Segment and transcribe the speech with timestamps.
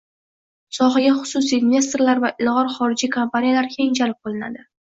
[0.77, 4.69] sohaga xususiy investorlar va ilg‘or xorijiy kompaniyalar keng jalb qilinadi.